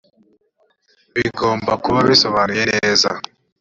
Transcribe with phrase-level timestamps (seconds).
[1.15, 3.09] bigomba kuba bisobanuye neza